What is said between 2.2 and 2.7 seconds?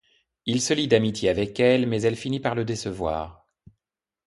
par le